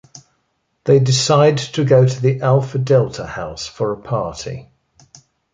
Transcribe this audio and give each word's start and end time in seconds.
They 0.85 0.97
decide 0.97 1.59
to 1.59 1.85
go 1.85 2.07
to 2.07 2.19
the 2.19 2.41
Alpha-Delta 2.41 3.23
house 3.23 3.67
for 3.67 3.93
a 3.93 3.97
party. 4.01 4.71